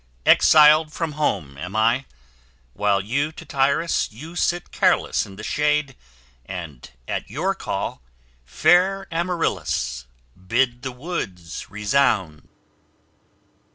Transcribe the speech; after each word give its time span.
Exiled 0.25 0.91
from 0.91 1.11
home 1.11 1.59
am 1.59 1.75
I; 1.75 2.05
while, 2.73 3.03
Tityrus, 3.03 4.11
you 4.11 4.35
Sit 4.35 4.71
careless 4.71 5.27
in 5.27 5.35
the 5.35 5.43
shade, 5.43 5.95
and, 6.43 6.89
at 7.07 7.29
your 7.29 7.53
call, 7.53 8.01
"Fair 8.43 9.07
Amaryllis" 9.11 10.07
bid 10.47 10.81
the 10.81 10.91
woods 10.91 11.69
resound. 11.69 12.49